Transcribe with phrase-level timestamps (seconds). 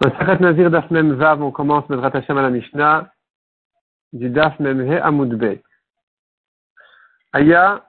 [0.00, 3.12] Nazir Daf Mem on commence Medrat Hashem à la Mishnah
[4.12, 5.62] du Daf Mem He Amud Bet.
[7.32, 7.84] Aya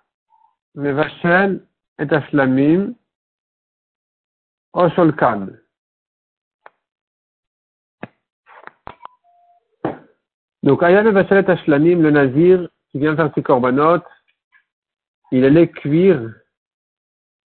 [0.74, 1.64] Mevashel
[2.00, 2.96] et Ashlamim
[4.74, 5.50] Osholkan.
[10.64, 14.02] Donc Aya Mevashel et Ashlamim, le Nazir qui vient faire ses korbanot,
[15.32, 16.34] il allait cuire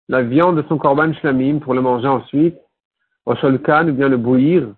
[0.08, 2.56] la viande de son korban shlamim pour le manger ensuite
[3.26, 4.68] Osholkan, ou bien le bouillir.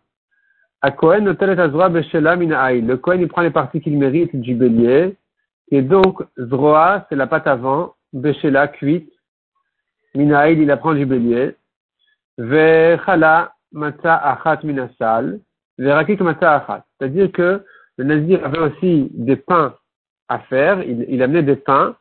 [0.82, 5.16] À Cohen, Le Cohen, il prend les parties qu'il mérite du bélier.
[5.70, 9.10] Et donc, Zroa, c'est la pâte avant, Beshela, cuite.
[10.14, 11.56] Minaïl, il apprend du bélier.
[12.38, 15.40] Vechala, Mata Achat Minasal.
[15.78, 16.84] Verakik Mata Achat.
[16.98, 17.64] C'est-à-dire que
[17.96, 19.74] le Nazir avait aussi des pains
[20.28, 20.82] à faire.
[20.82, 21.96] Il, il amenait des pains.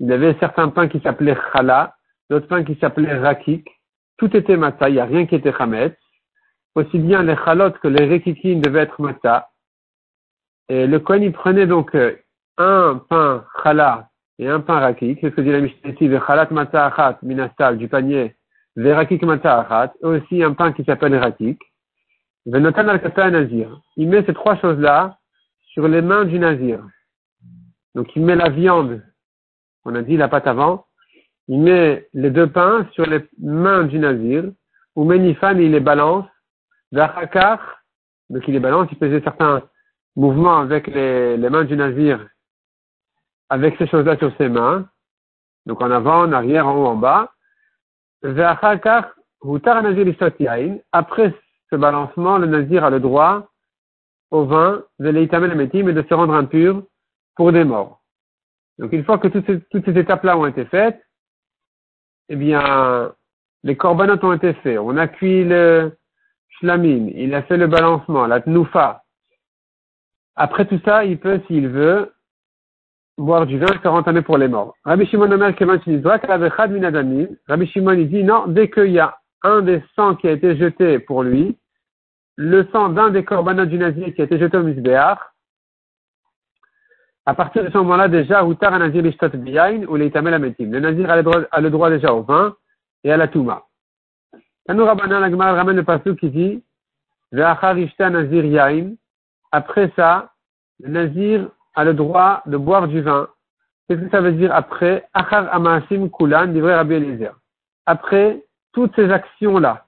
[0.00, 1.94] Il avait certains pains qui s'appelaient Chala,
[2.30, 3.68] d'autres pains qui s'appelaient Rakik
[4.16, 5.96] tout était matzah, il n'y a rien qui était chametz.
[6.74, 9.48] Aussi bien les chalotes que les rekikim devaient être matzah.
[10.68, 12.16] Et le Kohen, il prenait donc euh,
[12.56, 15.18] un pain chala et un pain rakik.
[15.20, 18.34] C'est ce que dit la Mishnah ici, chalat matzah minastal du panier,
[18.76, 21.60] verakik matzah achat, et aussi un pain qui s'appelle rakik.
[22.46, 23.80] Venotan al nazir.
[23.96, 25.18] Il met ces trois choses-là
[25.72, 26.86] sur les mains du nazir.
[27.94, 29.02] Donc il met la viande,
[29.84, 30.86] on a dit la pâte avant,
[31.48, 34.44] il met les deux pains sur les mains du nazir,
[34.96, 36.26] ou Menifan, il les balance,
[36.92, 37.82] Vachakar,
[38.30, 39.62] donc il les balance, il faisait certains
[40.16, 42.26] mouvements avec les, mains du nazir,
[43.48, 44.88] avec ces choses-là sur ses mains,
[45.66, 47.32] donc en avant, en arrière, en haut, en bas.
[48.22, 50.06] Vachakar, Hutar Nazir
[50.92, 51.34] après
[51.70, 53.48] ce balancement, le nazir a le droit
[54.30, 56.82] au vin, de et de se rendre impur
[57.36, 58.00] pour des morts.
[58.78, 61.03] Donc une fois que toutes ces étapes-là ont été faites,
[62.28, 63.12] eh bien,
[63.62, 64.78] les corbanotes ont été faits.
[64.78, 65.92] On a cuit le
[66.58, 69.02] shlamim, il a fait le balancement, la tnoufa.
[70.36, 72.12] Après tout ça, il peut, s'il veut,
[73.16, 74.74] boire du vin et se rentamer pour les morts.
[74.84, 75.54] Rabbi Shimon Omer
[77.46, 80.56] Rabbi Shimon il dit non, dès qu'il y a un des sangs qui a été
[80.56, 81.56] jeté pour lui,
[82.36, 85.18] le sang d'un des corbanotes du nazir qui a été jeté au misbéach,
[87.26, 90.70] à partir de ce moment-là, déjà, Outar Nazir Lishtot Biyain ou Leitamel Ametim.
[90.70, 92.54] Le Nazir a le, droit, a le droit déjà au vin
[93.02, 93.64] et à la Touma.
[94.66, 96.62] Tanou Rabbanan Agmar ramène le passage qui dit
[97.32, 98.94] Ve'achar Nazir Yain.
[99.52, 100.32] Après ça,
[100.80, 103.28] le Nazir a le droit de boire du vin.
[103.88, 105.08] Qu'est-ce que ça veut dire après?
[105.14, 107.34] Achar Amasim Kulan, livré Rabbi Eliezer.
[107.86, 109.86] Après toutes ces actions-là,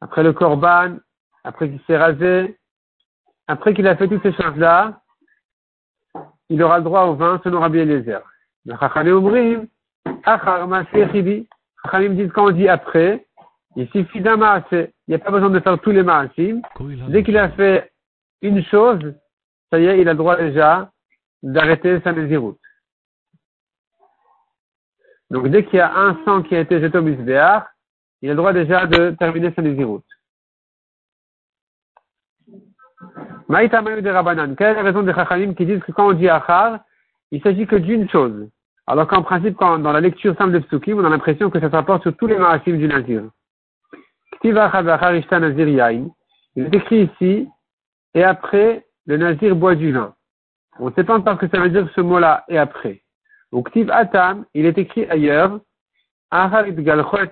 [0.00, 0.96] après le Korban,
[1.44, 2.58] après qu'il s'est rasé,
[3.46, 5.00] après qu'il a fait toutes ces choses-là,
[6.48, 8.22] il aura le droit au vin selon Rabbi Eliezer.
[8.64, 9.66] Les Chachamim
[12.14, 13.26] disent quand on dit après,
[13.76, 14.62] il suffit d'un.
[14.72, 16.62] Il n'y a pas besoin de faire tous les maasim.
[17.08, 17.92] Dès qu'il a fait
[18.42, 19.14] une chose,
[19.70, 20.90] ça y est, il a le droit déjà
[21.42, 22.58] d'arrêter sa nésiroute.
[25.30, 27.66] Donc dès qu'il y a un sang qui a été jeté au misbéar,
[28.22, 29.62] il a le droit déjà de terminer sa
[33.48, 34.02] nésiroute.
[34.02, 34.54] de Rabanan.
[34.56, 36.80] Quelle est la raison des Chachamim qui disent que quand on dit Achar,
[37.30, 38.48] il s'agit que d'une chose?
[38.86, 41.68] Alors qu'en principe, quand, dans la lecture simple de Psukim, on a l'impression que ça
[41.70, 43.22] se rapporte sur tous les marasim du Nazir.
[44.44, 44.56] Il
[46.64, 47.48] est écrit ici,
[48.14, 50.14] et après, le Nazir boit du vin.
[50.78, 53.02] On ne sait pas ce que ça veut dire ce mot-là, et après.
[53.52, 55.58] Donc, Ktiv Atam, il est écrit ailleurs,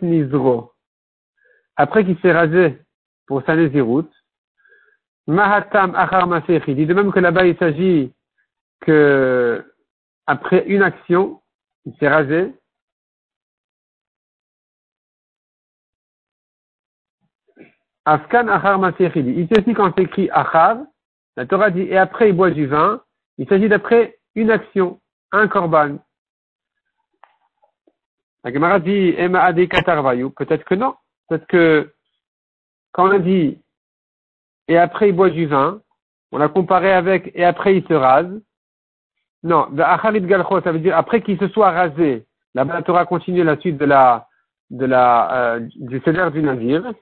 [0.02, 0.72] Nizro.
[1.76, 2.78] Après qu'il s'est rasé
[3.26, 4.12] pour sa Néziroute,
[5.26, 6.28] Mahatam Achar
[6.68, 8.12] Il dit de même que là-bas, il s'agit
[8.80, 9.64] que,
[10.26, 11.40] après une action,
[11.86, 12.54] il s'est rasé.
[18.04, 19.30] Afkan Achar Masechidi.
[19.30, 20.78] Ici aussi, quand c'est écrit Achar,
[21.36, 23.02] la Torah dit, et après il boit du vin,
[23.38, 25.00] il s'agit d'après une action,
[25.32, 25.98] un korban.
[28.44, 30.94] La Gemara dit, Ema Peut-être que non.
[31.28, 31.94] Peut-être que,
[32.92, 33.58] quand on a dit
[34.68, 35.80] et après il boit du vin.
[36.32, 38.40] On l'a comparé avec et après il se rase.
[39.42, 42.24] Non, galcho, ça veut dire après qu'il se soit rasé.
[42.54, 44.26] La Torah continue la suite de la,
[44.70, 46.92] de la, euh, du cédère du navire.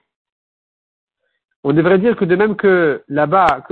[1.64, 3.64] On devrait dire que de même que là-bas,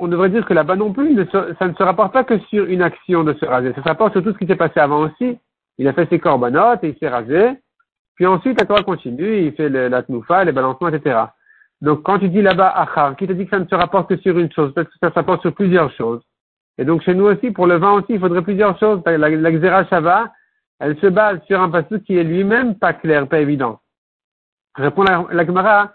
[0.00, 2.82] on devrait dire que là-bas non plus, ça ne se rapporte pas que sur une
[2.82, 3.72] action de se raser.
[3.72, 5.38] Ça se rapporte sur tout ce qui s'est passé avant aussi.
[5.78, 7.52] Il a fait ses corbanotes et il s'est rasé.
[8.16, 11.20] Puis ensuite, la Torah continue, il fait la tnoufa, les balancements, etc.
[11.82, 14.16] Donc, quand tu dis là-bas achar, qui te dit que ça ne se rapporte que
[14.18, 16.22] sur une chose, parce que ça se rapporte sur plusieurs choses.
[16.78, 19.02] Et donc, chez nous aussi, pour le vin aussi, il faudrait plusieurs choses.
[19.04, 20.32] La, la Shava,
[20.78, 23.80] elle se base sur un passage qui est lui-même pas clair, pas évident.
[24.76, 25.92] Répond la, la Gemara,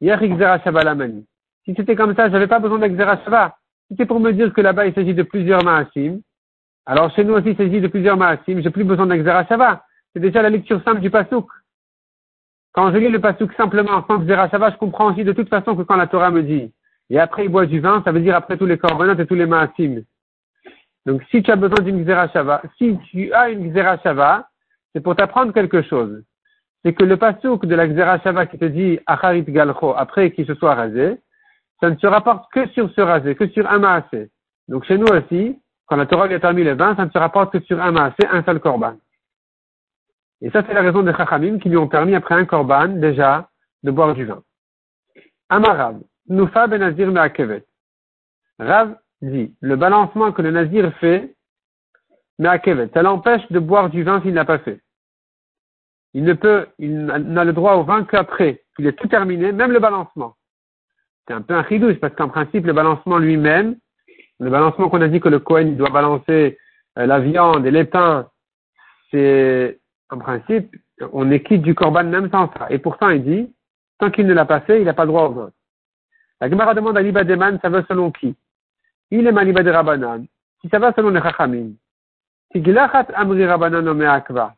[0.00, 3.56] Si c'était comme ça, j'avais pas besoin d'Exerashava.
[3.88, 6.20] Si c'était pour me dire que là-bas il s'agit de plusieurs Maasim,
[6.86, 9.84] alors chez nous aussi il s'agit de plusieurs Maasim, j'ai plus besoin d'Exerashava.
[10.12, 11.46] C'est déjà la lecture simple du Pasuk.
[12.72, 15.82] Quand je lis le Pasuk simplement sans Xerashava, je comprends aussi de toute façon que
[15.82, 16.72] quand la Torah me dit,
[17.10, 19.34] et après il boit du vin, ça veut dire après tous les corbanotes et tous
[19.34, 20.02] les Maasim.
[21.04, 24.48] Donc si tu as besoin d'une Xerashava, si tu as une Xerashava,
[24.92, 26.22] c'est pour t'apprendre quelque chose.
[26.84, 30.54] C'est que le Pasuk de la Xerashava qui te dit Acharit Galcho, après qu'il se
[30.54, 31.18] soit rasé,
[31.80, 34.30] ça ne se rapporte que sur ce rasé, que sur un maasé.
[34.68, 37.18] Donc chez nous aussi, quand la Torah lui a permis le vin, ça ne se
[37.18, 38.94] rapporte que sur un maasé, un seul korban.
[40.42, 43.50] Et ça, c'est la raison des Chachamim qui lui ont permis, après un korban, déjà,
[43.82, 44.42] de boire du vin.
[45.48, 47.64] Amarav, Nufa ben Nazir Meakevet.
[48.58, 51.34] Rav dit, le balancement que le Nazir fait,
[52.38, 54.80] Meakevet, ça l'empêche de boire du vin s'il n'a pas fait.
[56.14, 59.72] Il ne peut, il n'a le droit au vin qu'après qu'il ait tout terminé, même
[59.72, 60.36] le balancement
[61.30, 63.76] c'est un peu un chidouche, parce qu'en principe, le balancement lui-même,
[64.40, 66.58] le balancement qu'on a dit que le Cohen doit balancer
[66.98, 67.88] euh, la viande et les
[69.12, 69.79] c'est,
[70.10, 70.76] en principe,
[71.12, 72.66] on est quitte du corban même sans ça.
[72.70, 73.54] Et pourtant, il dit,
[73.98, 75.52] tant qu'il ne l'a pas fait, il n'a pas droit au vin.
[76.40, 78.34] La Gemara demande à Liba Deman, ça va selon qui?
[79.10, 80.26] Il est Maliba de Rabbanan.
[80.60, 81.72] Si ça va selon les Chachamim.
[82.52, 84.54] Si Gilachat Amri Rabbanan Akva.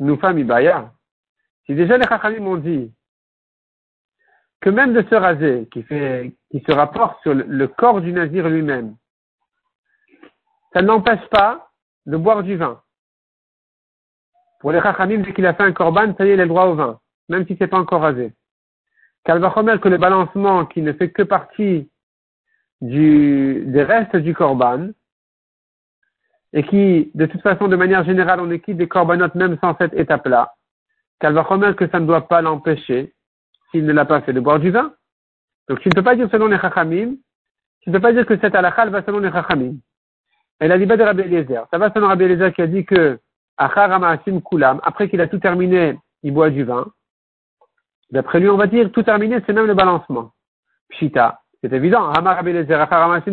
[0.00, 0.92] Nous femmes Ibaya.
[1.66, 2.92] Si déjà les Chachamim ont dit
[4.60, 8.96] que même de se raser, qui, qui se rapporte sur le, corps du nazir lui-même,
[10.72, 11.70] ça n'empêche pas
[12.06, 12.80] de boire du vin.
[14.62, 16.48] Pour les chachamim, dès qu'il a fait un korban, ça y est, il a le
[16.48, 18.32] droit au vin, même si c'est pas encore rasé.
[19.26, 21.90] Va que le balancement qui ne fait que partie
[22.80, 24.90] du, des restes du korban,
[26.52, 29.94] et qui, de toute façon, de manière générale, on équipe des corbanotes même sans cette
[29.94, 30.54] étape-là,
[31.20, 33.12] va que ça ne doit pas l'empêcher,
[33.72, 34.94] s'il ne l'a pas fait, de boire du vin.
[35.68, 37.16] Donc tu ne peux pas dire selon les chachamim,
[37.80, 39.74] tu ne peux pas dire que cette halakha va selon les chachamim.
[40.60, 41.66] Elle a dit de Rabbi Eliezer.
[41.72, 43.18] Ça va selon Rabbi Eliezer qui a dit que
[43.56, 46.86] après qu'il a tout terminé, il boit du vin.
[48.10, 50.32] D'après lui, on va dire tout terminé, c'est même le balancement.
[50.90, 52.12] Pshita, c'est évident.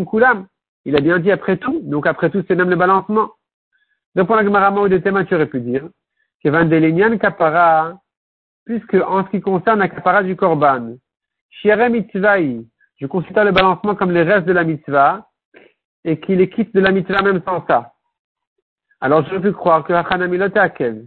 [0.10, 0.48] Kulam.
[0.86, 3.32] Il a bien dit après tout, donc après tout, c'est même le balancement.
[4.16, 5.88] Donc pour la Gemara des thèmes, tu aurais pu dire
[6.44, 8.00] que Vandelenyan Kapara
[8.70, 10.96] puisque en ce qui concerne la capara du korban,
[11.50, 12.68] Shire mitzvahi,
[12.98, 15.28] je considère le balancement comme les restes de la mitzvah,
[16.04, 17.94] et qu'il est quitte de la mitzvah même sans ça.
[19.02, 21.06] Alors j'aurais pu croire que Hachanamilot Akev.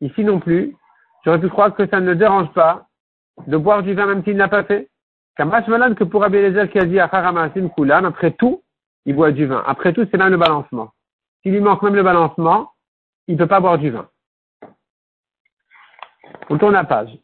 [0.00, 0.76] Ici non plus,
[1.24, 2.86] j'aurais pu croire que ça ne le dérange pas
[3.46, 4.88] de boire du vin même s'il n'a pas fait.
[5.36, 8.62] Kamash malade que pour Abiezer qui a dit Acharamasim Kulam, après tout,
[9.04, 9.62] il boit du vin.
[9.66, 10.92] Après tout, c'est même le balancement.
[11.42, 12.70] S'il lui manque même le balancement,
[13.26, 14.08] il ne peut pas boire du vin.
[16.50, 17.18] On tourne la page.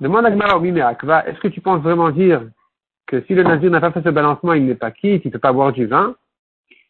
[0.00, 2.42] Demande à Gmara au est-ce que tu penses vraiment dire
[3.06, 5.32] que si le nazir n'a pas fait ce balancement, il n'est pas quitte, il ne
[5.32, 6.16] peut pas boire du vin?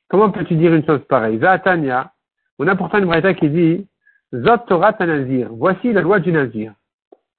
[0.09, 1.37] Comment peux-tu dire une chose pareille?
[1.37, 2.13] Va Tanya,
[2.59, 3.87] on a pourtant une braïta qui dit
[4.33, 6.73] Zot Torah Nazir, voici la loi du nazir.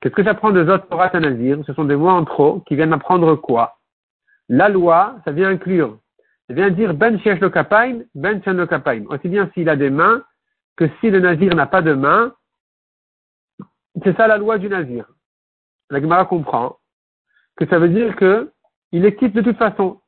[0.01, 1.59] Qu'est-ce que j'apprends de Zot Torah Nazir?
[1.65, 3.77] Ce sont des mots en trop qui viennent m'apprendre quoi?
[4.49, 5.97] La loi, ça vient inclure,
[6.47, 7.49] ça vient dire Ben Shesh lo
[8.13, 8.67] Ben Shen lo
[9.09, 10.23] Aussi bien s'il a des mains
[10.77, 12.33] que si le nazir n'a pas de mains,
[14.03, 15.05] c'est ça la loi du nazir.
[15.89, 16.77] La Gemara comprend
[17.55, 18.51] que ça veut dire que
[18.91, 20.01] il est quitte de toute façon.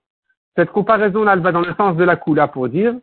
[0.56, 2.96] Cette comparaison-là, elle va dans le sens de la coula pour dire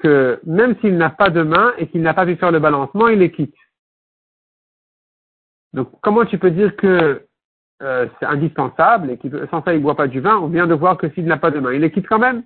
[0.00, 3.08] que même s'il n'a pas de main et qu'il n'a pas pu faire le balancement,
[3.08, 3.54] il est quitte.
[5.72, 7.26] Donc, comment tu peux dire que
[7.82, 10.36] euh, c'est indispensable et que sans ça il ne boit pas du vin?
[10.36, 12.42] On vient de voir que s'il n'a pas de main, il est quitte quand même.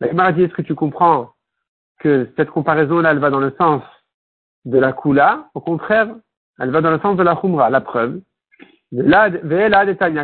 [0.00, 1.32] La Gemara dit, est-ce que tu comprends
[1.98, 3.82] que cette comparaison-là, elle va dans le sens
[4.66, 6.14] de la Kula, au contraire,
[6.58, 8.20] elle va dans le sens de la Khumra, la preuve.
[8.92, 9.30] Là,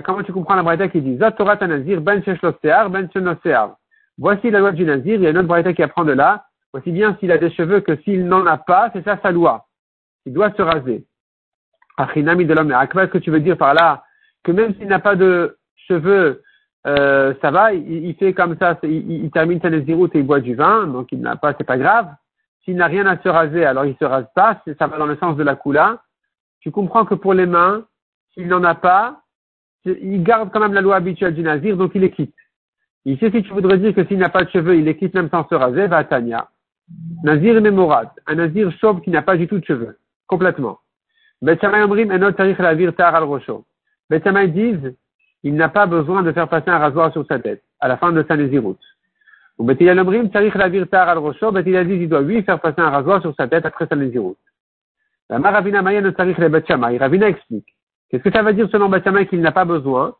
[0.02, 3.76] comment tu comprends la braïta qui dit Torah Nazir, ben ben
[4.18, 6.44] Voici la loi du Nazir, il y a une autre braïta qui apprend de là.
[6.72, 9.66] Voici bien s'il a des cheveux que s'il n'en a pas, c'est ça sa loi.
[10.26, 11.04] Il doit se raser.
[11.96, 14.04] Achinami de l'homme, est-ce que tu veux dire par là?
[14.42, 16.42] Que même s'il n'a pas de cheveux,
[16.86, 20.54] euh, ça va, il, fait comme ça, il, termine sa Nazirut et il boit du
[20.54, 22.08] vin, donc il n'a pas, c'est pas grave.
[22.64, 25.16] S'il n'a rien à se raser, alors il se rase pas, ça va dans le
[25.16, 26.02] sens de la coula.
[26.60, 27.84] Tu comprends que pour les mains,
[28.32, 29.20] s'il n'en a pas,
[29.84, 32.34] il garde quand même la loi habituelle du nazir, donc il les quitte.
[33.04, 35.28] Ici, si tu voudrais dire que s'il n'a pas de cheveux, il les quitte même
[35.28, 36.48] sans se raser, va Tania.
[37.24, 40.78] Nazir mémorade, un nazir chauve qui n'a pas du tout de cheveux, complètement.
[41.40, 43.64] Betchamay omrim enot tarich la al rosho.
[44.10, 44.94] Betchamay disent,
[45.42, 48.12] il n'a pas besoin de faire passer un rasoir sur sa tête, à la fin
[48.12, 48.78] de sa naziroute.
[49.58, 52.80] Ou Betilal Omrim, Tarich Lavir Tar al Rosho, Betilal dit, il doit lui faire passer
[52.80, 54.36] un rasoir sur sa tête après sa Nézirut.
[55.28, 57.66] La Maravina Maya ne Tarich le Bet Ravina explique
[58.08, 60.14] Qu'est-ce que ça veut dire selon Bachama qu'il n'a pas besoin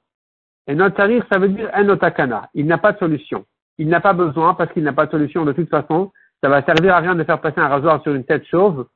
[0.66, 2.48] Et notre tarir, ça veut dire un otakana.
[2.54, 3.44] Il n'a pas de solution.
[3.78, 5.44] Il n'a pas besoin parce qu'il n'a pas de solution.
[5.44, 8.24] De toute façon, ça va servir à rien de faire passer un rasoir sur une
[8.24, 8.86] tête chauve.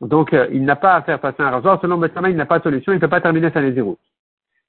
[0.00, 1.80] Donc, euh, il n'a pas à faire passer un rasoir.
[1.80, 2.92] Selon Bachama, il n'a pas de solution.
[2.92, 3.96] Il ne peut pas terminer sa nézirut.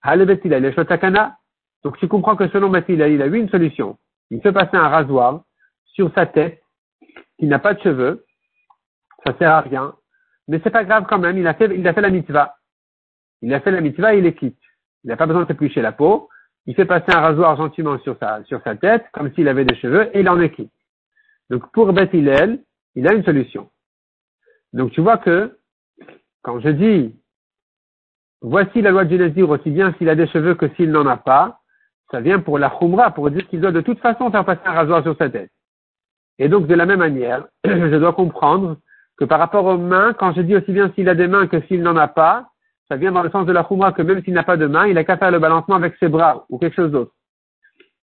[0.01, 1.37] Halebetila, il otakana.
[1.83, 3.97] Donc, tu comprends que selon Betila, il a eu une solution.
[4.31, 5.41] Il fait passer un rasoir
[5.85, 6.61] sur sa tête
[7.37, 8.25] qui n'a pas de cheveux.
[9.25, 9.93] Ça sert à rien.
[10.47, 11.37] Mais c'est pas grave quand même.
[11.37, 12.55] Il a fait, il a fait la mitzvah.
[13.41, 14.59] Il a fait la mitzvah et il est quitte.
[15.03, 16.29] Il n'a pas besoin de s'éplucher la peau.
[16.67, 20.21] Il fait passer un rasoir gentiment sur sa, tête, comme s'il avait des cheveux, et
[20.21, 20.71] il en est quitte.
[21.49, 23.69] Donc pour Beth il a une solution.
[24.73, 25.57] Donc tu vois que,
[26.41, 27.15] quand je dis,
[28.41, 31.17] voici la loi du Nazir aussi bien s'il a des cheveux que s'il n'en a
[31.17, 31.61] pas,
[32.11, 34.73] ça vient pour la khumra, pour dire qu'il doit de toute façon faire passer un
[34.73, 35.51] rasoir sur sa tête.
[36.37, 38.77] Et donc, de la même manière, je dois comprendre
[39.17, 41.61] que par rapport aux mains, quand je dis aussi bien s'il a des mains que
[41.61, 42.49] s'il n'en a pas,
[42.87, 44.87] ça vient dans le sens de la khumra que même s'il n'a pas de main,
[44.87, 47.11] il a qu'à faire le balancement avec ses bras ou quelque chose d'autre.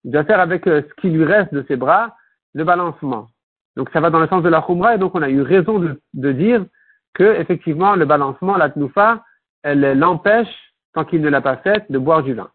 [0.05, 2.17] Il doit faire avec euh, ce qui lui reste de ses bras
[2.55, 3.27] le balancement.
[3.77, 5.79] Donc ça va dans le sens de la khumra et donc on a eu raison
[5.79, 6.65] de, de dire
[7.15, 9.23] que effectivement le balancement, la tnoufa,
[9.63, 12.49] elle l'empêche, tant qu'il ne l'a pas faite, de boire du vin.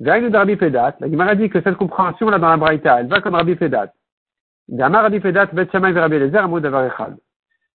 [0.00, 3.34] Rabbi Pedat, la Gemara dit que cette compréhension là dans la Braïta, elle va comme
[3.34, 3.92] Rabbi Pedat.
[4.76, 6.48] Rabbi Pedat, Bet Shammai Rabbi Lezer.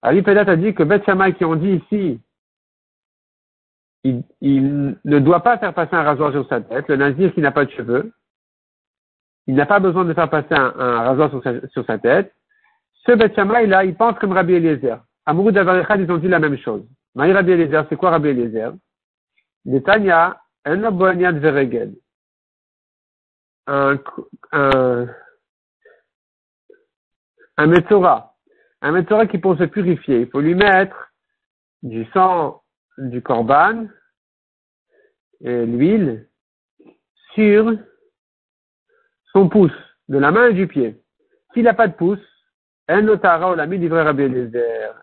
[0.02, 2.20] Rabbi Pedat a dit que Bet Shammai qui ont dit ici,
[4.40, 7.52] il, ne doit pas faire passer un rasoir sur sa tête, le nazir qui n'a
[7.52, 8.12] pas de cheveux,
[9.46, 10.70] il n'a pas besoin de faire passer un,
[11.02, 11.30] rasoir
[11.72, 12.34] sur sa, tête.
[13.06, 14.98] Ce Bet Shammai là, il pense comme Rabbi Eliezer.
[15.26, 16.86] Amoud Avarechad, ils ont dit la même chose.
[17.14, 18.72] Maï Rabbi Eliezer, c'est quoi Rabbi Eliezer?
[19.64, 21.94] Netanya, un aboniat vereged.
[23.66, 23.98] Un,
[24.52, 25.06] un,
[27.58, 27.66] un.
[28.80, 31.12] Un Metzora qui pour se purifier, il faut lui mettre
[31.82, 32.62] du sang
[32.96, 33.86] du corban
[35.40, 36.26] l'huile
[37.34, 37.72] sur
[39.32, 39.72] son pouce,
[40.08, 40.96] de la main et du pied.
[41.52, 42.20] S'il n'a pas de pouce,
[42.88, 44.94] un notara ou l'ami livré Rabbi Eliezer,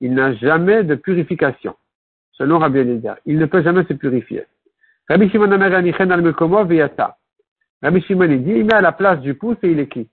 [0.00, 1.74] il n'a jamais de purification,
[2.32, 3.16] selon Rabbi Eliezer.
[3.24, 4.44] Il ne peut jamais se purifier.
[5.08, 5.50] Rabbi Shimon
[7.82, 10.10] Rabbi Shimon dit, il met à la place du pouce et il est quitte.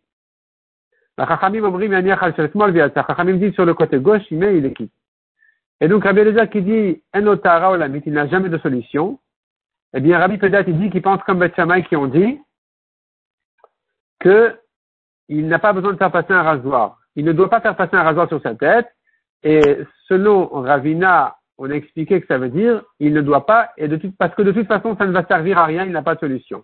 [1.17, 4.93] La Chachamim dit sur le côté gauche, il met, il est quitte.
[5.81, 9.19] Et donc Rabbi Eliezer qui dit Enotara Olamit, il n'a jamais de solution.
[9.93, 11.55] Eh bien Rabbi Pedat il dit qu'il pense comme Beth
[11.87, 12.39] qui ont dit
[14.19, 14.59] que
[15.27, 16.99] il n'a pas besoin de faire passer un rasoir.
[17.15, 18.87] Il ne doit pas faire passer un rasoir sur sa tête.
[19.43, 19.77] Et
[20.07, 24.35] selon Ravina, on a expliqué que ça veut dire il ne doit pas, et parce
[24.35, 26.63] que de toute façon ça ne va servir à rien, il n'a pas de solution.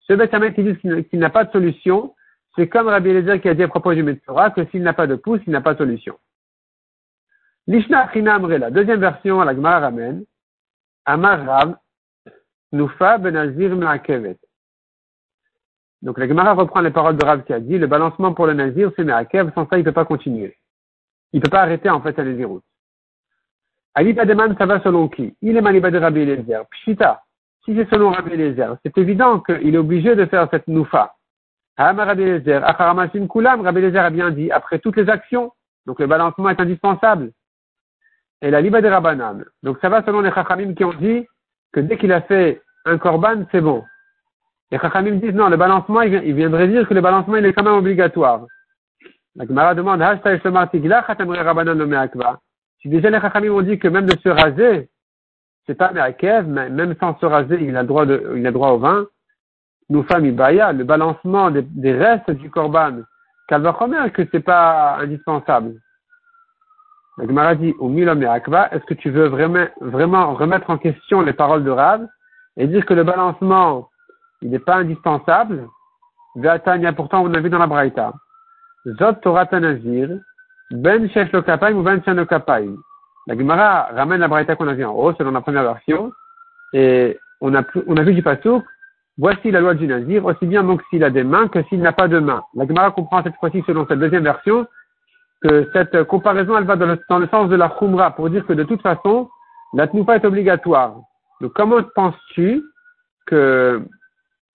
[0.00, 2.14] Ce Beth qui dit qu'il n'a pas de solution,
[2.56, 5.06] c'est comme Rabbi Eliezer qui a dit à propos du Metzora que s'il n'a pas
[5.06, 6.18] de pouce, il n'a pas de solution.
[7.66, 10.24] Lishna China la deuxième version, la Gemara ramène,
[11.04, 11.76] Amar
[12.72, 14.38] Rab, Nufa Benazir Me'akevet.
[16.02, 18.54] Donc la Gemara reprend les paroles de Rav qui a dit, le balancement pour le
[18.54, 20.56] Nazir, c'est Me'akev, sans ça il ne peut pas continuer.
[21.32, 22.60] Il ne peut pas arrêter en fait à Nazirut.
[23.94, 25.34] Ali Bademan, ça va selon qui?
[25.40, 26.66] Il est Maniba de Rabbi Eliezer.
[26.70, 27.22] Pshita,
[27.64, 31.14] si c'est selon Rabbi Eliezer, c'est évident qu'il est obligé de faire cette Nufa.
[31.78, 35.52] Rabbi Eliezer a bien dit, après toutes les actions,
[35.86, 37.32] donc le balancement est indispensable.
[38.42, 39.44] Et la liba de Rabbanan.
[39.62, 41.26] Donc ça va selon les Chachamim qui ont dit
[41.76, 43.84] que dès qu'il a fait un korban, c'est bon.
[44.70, 47.64] Les Chachamim disent non, le balancement, il viendrait dire que le balancement, il est quand
[47.64, 48.46] même obligatoire.
[49.36, 50.02] La Gemara demande,
[52.80, 54.88] si déjà les Chachamim ont dit que même de se raser,
[55.66, 58.70] c'est pas Me'akev, mais même sans se raser, il a droit de, il a droit
[58.70, 59.06] au vin,
[59.90, 63.02] nous famille Baya, le balancement des, restes du Korban,
[63.48, 65.74] Kalvachomer, que c'est pas indispensable.
[67.18, 67.90] La Gemara dit, au
[68.28, 72.06] Akba, est-ce que tu veux vraiment, vraiment remettre en question les paroles de Rav
[72.56, 73.88] et dire que le balancement,
[74.42, 75.66] il n'est pas indispensable?
[76.34, 78.12] Vatania, pourtant, on a vu dans la Braïta.
[78.98, 80.10] Zot Torah Tanazir,
[80.70, 82.02] Ben Shesh lo ou Ben
[83.26, 86.12] La Gemara ramène la Braïta qu'on a vu en haut, selon la première version,
[86.74, 88.62] et on a, on a vu du Pasuk,
[89.18, 91.92] Voici la loi du nazir, aussi bien donc s'il a des mains que s'il n'a
[91.92, 92.42] pas de mains.
[92.54, 94.66] La Gemara comprend cette fois-ci, selon cette deuxième version,
[95.42, 98.64] que cette comparaison, elle va dans le, sens de la khumra, pour dire que de
[98.64, 99.28] toute façon,
[99.74, 100.96] la tnoufa est obligatoire.
[101.40, 102.62] Donc comment penses-tu
[103.26, 103.82] que,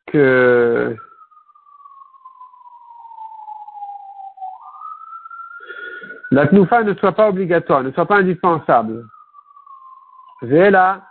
[0.08, 0.96] que,
[6.32, 9.06] la tnoufa ne soit pas obligatoire, ne soit pas indispensable?
[10.42, 11.04] Là,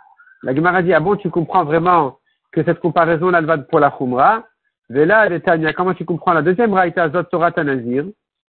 [0.43, 2.19] la Gemara dit, ah bon, tu comprends vraiment
[2.51, 4.43] que cette comparaison-là, elle va pour la Khumra?
[4.89, 8.05] Vela, Tania, comment tu comprends la deuxième raïta, Zot Torah Tanazir?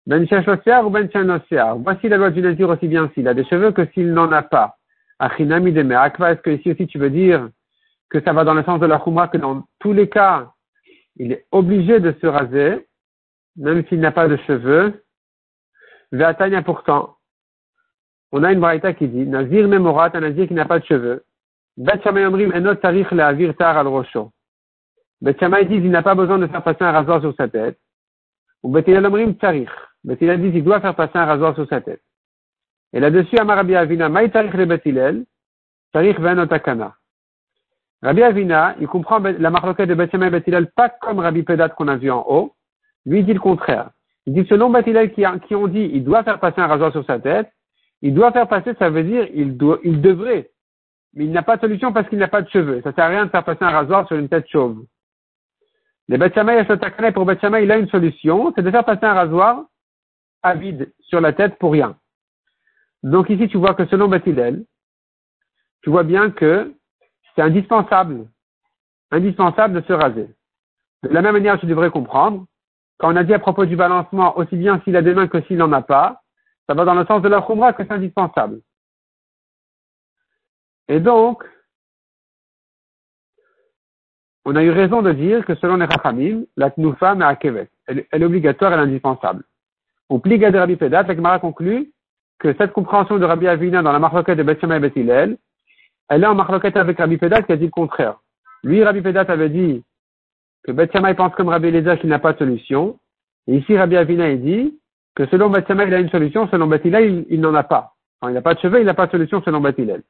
[0.08, 1.10] Ben ou Ben
[1.84, 4.40] Voici la loi du Nazir aussi bien s'il a des cheveux que s'il n'en a
[4.40, 4.76] pas.
[5.18, 7.50] Achinami de Me'akva, est-ce que ici aussi tu veux dire
[8.08, 10.50] que ça va dans le sens de la Khumra, que dans tous les cas,
[11.16, 12.88] il est obligé de se raser,
[13.56, 15.04] même s'il n'a pas de cheveux?
[16.10, 17.18] Ve'atania pourtant,
[18.32, 21.22] on a une braïta qui dit, Nazir Memorat, un Nazir qui n'a pas de cheveux.
[21.76, 24.32] Bet Omrim enot tarich le'avir tar al rosho.
[25.20, 27.78] Bet dit, il n'a pas besoin de faire passer un rasoir sur sa tête.
[28.62, 29.68] Ou Bet Omrim tarich.
[30.04, 32.02] Bet dit, il doit faire passer un rasoir sur sa tête.
[32.92, 34.82] Et là-dessus, Amarabi Avina, Maï le Bet
[35.92, 36.94] tarich ve'enot akana.
[38.02, 41.96] Rabbi Avina, il comprend la marloquette de Bet et pas comme Rabbi Pedat qu'on a
[41.96, 42.54] vu en haut.
[43.06, 43.90] Lui, il dit le contraire.
[44.26, 47.18] Il dit selon Bet qui, ont dit, il doit faire passer un rasoir sur sa
[47.18, 47.50] tête.
[48.00, 50.50] Il doit faire passer, ça veut dire, il doit, il devrait.
[51.14, 52.80] Mais il n'a pas de solution parce qu'il n'a pas de cheveux.
[52.82, 54.84] Ça sert à rien de faire passer un rasoir sur une tête chauve.
[56.06, 56.30] Les Bet
[57.12, 59.64] pour Bet il a une solution, c'est de faire passer un rasoir
[60.42, 61.96] à vide sur la tête pour rien.
[63.02, 64.22] Donc ici, tu vois que selon Bet
[65.82, 66.74] tu vois bien que
[67.34, 68.28] c'est indispensable,
[69.10, 70.28] indispensable de se raser.
[71.04, 72.46] De la même manière, tu devrais comprendre,
[72.98, 75.40] quand on a dit à propos du balancement, aussi bien s'il a des mains que
[75.42, 76.22] s'il n'en a pas,
[76.66, 78.60] ça va dans le sens de la khumra que c'est indispensable.
[80.88, 81.44] Et donc,
[84.44, 87.70] on a eu raison de dire que selon les Rachamim, la tnoufa me'akevet.
[87.86, 89.44] Elle, elle est obligatoire, est indispensable.
[90.08, 91.92] Au pliga de Rabbi Pedat, la Gemara conclut
[92.38, 95.38] que cette compréhension de Rabbi Avina dans la marloquette de Beth et Beth
[96.10, 98.18] elle est en marloquette avec Rabbi Pedat qui a dit le contraire.
[98.64, 99.84] Lui, Rabbi Pedat avait dit
[100.64, 102.98] que Beth pense comme Rabbi Eliezer qu'il n'a pas de solution.
[103.46, 104.78] Et ici, Rabbi Avina, il dit
[105.14, 107.94] que selon Beth il a une solution, selon Beth il, n'en a pas.
[108.20, 110.02] Quand il n'a pas de cheveux, il n'a pas de solution selon Beth Hillel.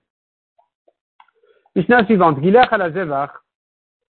[1.74, 2.40] Mishnah suivante.
[2.42, 3.44] Gilach ala zevar.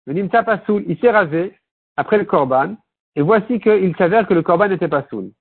[0.05, 0.83] Venimta pasoul.
[0.87, 1.57] Il s'est rasé
[1.95, 2.75] après le korban.
[3.15, 5.31] Et voici qu'il s'avère que le korban n'était pas soul.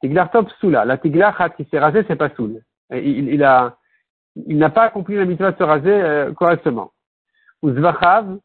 [0.00, 0.84] Tiglartop soula.
[0.84, 2.62] La tiglachat qui s'est rasé, c'est pas soul.
[2.90, 3.76] Il, il, a,
[4.34, 6.92] il n'a pas accompli la mitzvah de se raser euh, correctement.
[7.62, 8.38] Uzvachav,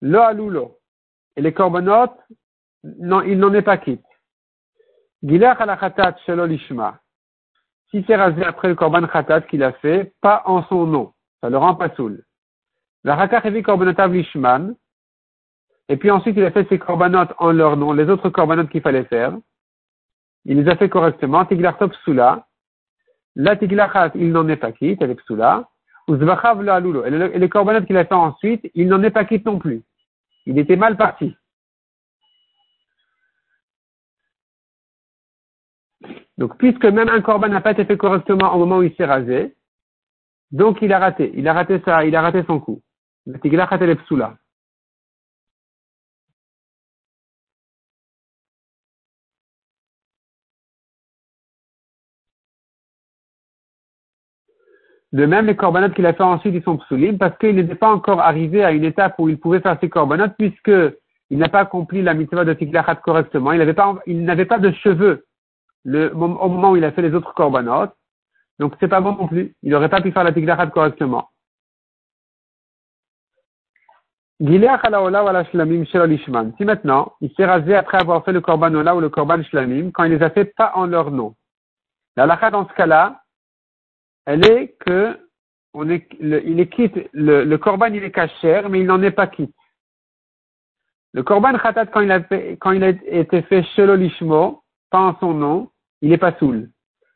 [0.00, 0.78] lo alulo.
[1.36, 2.12] Et les korbanot,
[2.82, 4.04] non, il n'en est pas quitte.
[5.22, 6.98] Gilach ala khatat shelo lishma.
[7.90, 11.12] Si c'est rasé après le korban khatat qu'il a fait, pas en son nom.
[11.40, 12.24] Ça le rend pas soul.
[13.04, 13.28] La
[13.62, 14.74] korbanotav lishman.
[15.88, 18.80] Et puis ensuite, il a fait ses korbanot en leur nom, les autres korbanot qu'il
[18.80, 19.36] fallait faire.
[20.44, 21.44] Il les a fait correctement.
[21.44, 22.46] Tiglartop soula.
[23.34, 25.68] La tiglachat, il n'en est pas quitte avec Psula.
[26.08, 27.04] Uzvachav la alulo.
[27.04, 29.82] Et les corbanotes qu'il a fait ensuite, il n'en est pas quitte non plus.
[30.46, 31.34] Il était mal parti.
[36.36, 39.04] Donc, puisque même un corban n'a pas été fait correctement au moment où il s'est
[39.04, 39.54] rasé,
[40.50, 41.30] donc il a raté.
[41.34, 42.82] Il a raté ça, il a raté son coup.
[43.26, 44.36] La tiglachat elle est psula.
[55.12, 57.90] De même, les corbanotes qu'il a fait ensuite, ils sont psoulim parce qu'il n'était pas
[57.90, 60.72] encore arrivé à une étape où il pouvait faire ses corbanotes puisque
[61.30, 63.52] il n'a pas accompli la mitzvah de tiglachat correctement.
[63.52, 63.94] Il n'avait pas,
[64.48, 65.26] pas de cheveux
[65.84, 67.94] le, au moment où il a fait les autres corbanotes.
[68.58, 69.54] Donc c'est pas bon non plus.
[69.62, 71.28] Il n'aurait pas pu faire la tiglachat correctement.
[74.40, 74.58] Si
[76.64, 80.12] maintenant, il s'est rasé après avoir fait le corbanola ou le korban shlamim, quand il
[80.12, 81.34] les a fait pas en leur nom.
[82.16, 83.21] La lacha dans ce cas-là,
[84.26, 85.18] elle est que
[85.74, 89.10] on est, il est quitte, le, le korban il est cachère, mais il n'en est
[89.10, 89.54] pas quitte.
[91.14, 95.18] Le korban khatat, quand il a, quand il a été fait shelo lishmo, pas en
[95.18, 96.70] son nom, il est pas soul.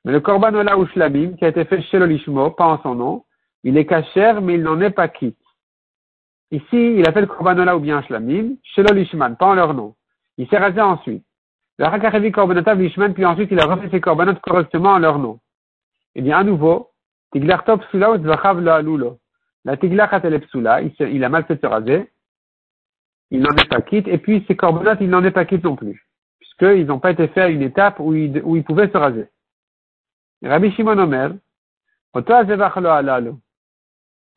[0.04, 2.94] Mais le korban ola ou shlamim, qui a été fait shelo lishmo, pas en son
[2.94, 3.24] nom,
[3.62, 5.38] il est cachère, mais il n'en est pas quitte.
[6.50, 9.74] Ici, il a fait le korban ola ou bien shlamim, shelo lishman, pas en leur
[9.74, 9.94] nom.
[10.38, 11.24] Il s'est rasé ensuite.
[11.78, 15.40] Le hakarevi korbanotav lishman, puis ensuite il a refait ses korbanot correctement en leur nom.
[16.14, 16.90] Eh bien, à nouveau,
[19.66, 20.00] La il
[21.24, 22.10] a mal fait se raser,
[23.30, 25.74] il n'en est pas quitte, et puis ses corbanotes, il n'en est pas quitte non
[25.76, 26.06] plus,
[26.38, 29.28] puisqu'ils n'ont pas été faits à une étape où il, où il pouvait se raser.
[30.42, 31.34] Rabbi Shimon Omer.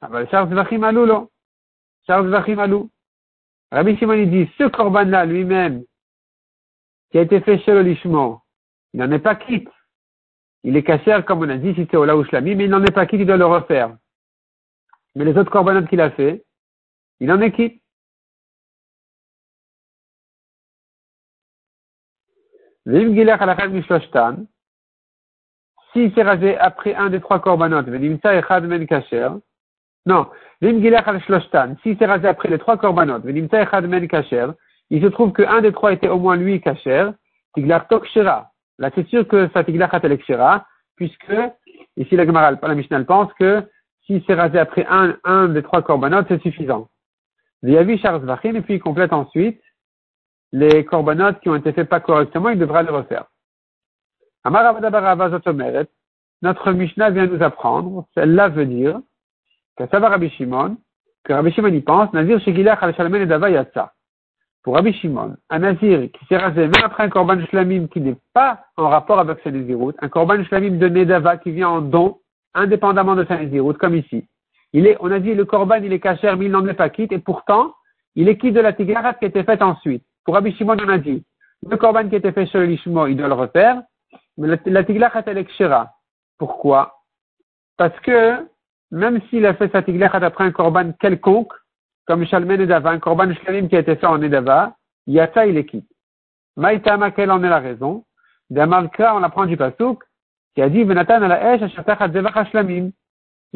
[0.01, 1.29] Aval shar zvachim alulo.
[2.07, 2.89] Shar zvachim alou.
[3.71, 5.83] Rabbi Shimon il dit, ce corban-là lui-même,
[7.11, 8.41] qui a été fait chez le lishmo,
[8.93, 9.69] il n'en est pas quitte.
[10.63, 12.93] Il est cachère, comme on a dit, si c'est au Laouchlami, mais il n'en est
[12.93, 13.95] pas quitte, il doit le refaire.
[15.15, 16.45] Mais les autres corbanotes qu'il a fait,
[17.19, 17.81] il en est quitte.
[25.93, 27.87] Si s'est rasé après un des trois corbanotes,
[30.05, 30.29] non,
[31.83, 36.19] si s'est rasé après les trois corbanotes, il se trouve qu'un des trois était au
[36.19, 37.13] moins lui cachère,
[37.53, 38.51] tiglar tokshera.
[38.79, 40.17] Là, c'est sûr que sa tiglachat elle
[40.95, 41.33] puisque,
[41.95, 43.63] ici la Gemara, la Mishnah pense que
[44.05, 46.89] s'il s'est rasé après un, un des trois corbanotes, c'est suffisant.
[47.61, 49.61] Viavi Vachim, et puis il complète ensuite
[50.51, 53.25] les corbanotes qui ont été faits pas correctement, il devra les refaire.
[56.41, 58.99] Notre Mishnah vient nous apprendre, celle-là veut dire,
[59.77, 60.77] que ça va Rabbi Shimon,
[61.23, 63.93] que Rabbi Shimon y pense, Nazir Shegilach al Shalmen et Dava Yatsa.
[64.69, 68.17] Pour Rabbi Shimon, un Nazir qui s'est rasé même après un korban shlamim qui n'est
[68.35, 72.19] pas en rapport avec sa Nézirut, un korban shlamim de Nedava qui vient en don,
[72.53, 74.27] indépendamment de sa Nézirut, comme ici.
[74.73, 76.89] Il est, on a dit, le korban, il est caché, mais il n'en est pas
[76.89, 77.73] quitte, et pourtant,
[78.13, 80.03] il est quitte de la tigarat qui a été faite ensuite.
[80.23, 81.25] Pour Rabbi Shimon, on a dit,
[81.67, 83.81] le korban qui a été fait sur le lishmo, il doit le refaire,
[84.37, 85.93] mais la, la tigarat, elle est kshera.
[86.37, 86.99] Pourquoi?
[87.75, 88.47] Parce que,
[88.91, 91.53] même s'il a fait sa tiglachat après un korban quelconque,
[92.09, 94.73] comme Shalmen Edava, un korban shlamim qui a été fait en Edava,
[95.05, 95.87] Yata il est quitte.
[96.57, 98.03] Maïtama, quelle en est la raison?
[98.49, 100.03] D'amalka, on apprend du pasouk,
[100.55, 100.79] qui a dit.
[100.79, 100.87] Il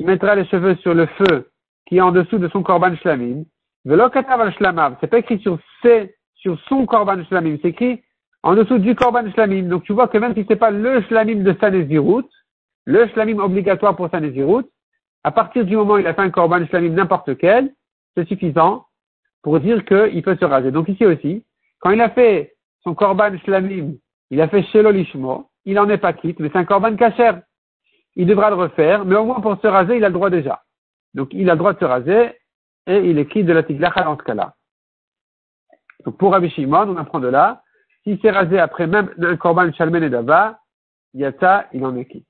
[0.06, 1.50] mettra les cheveux sur le feu
[1.88, 3.44] qui est en dessous de son korban shlamim.
[3.86, 4.98] Velo katav al shlamav.
[5.02, 5.58] C'est pas écrit sur
[6.36, 7.58] sur son korban shlamim.
[7.64, 8.04] C'est écrit
[8.44, 9.64] en dessous du korban shlamim.
[9.64, 13.96] Donc tu vois que même si c'est pas le shlamim de sa le shlamim obligatoire
[13.96, 14.20] pour sa
[15.24, 17.74] à partir du moment où il a fait un korban shlamim n'importe quel,
[18.16, 18.86] c'est suffisant
[19.42, 20.72] pour dire qu'il peut se raser.
[20.72, 21.46] Donc ici aussi,
[21.80, 23.94] quand il a fait son korban shlamim,
[24.30, 27.34] il a fait shelo lishmo, il en est pas quitte, mais c'est un korban kacher.
[28.16, 30.64] Il devra le refaire, mais au moins pour se raser, il a le droit déjà.
[31.14, 32.40] Donc il a le droit de se raser,
[32.88, 34.54] et il est quitte de la tiglacha dans ce cas-là.
[36.06, 37.64] Donc pour Rabbi Shimon, on apprend de là,
[38.04, 40.60] s'il s'est rasé après même un korban shalmen et dava,
[41.14, 42.28] yata, il en est quitte.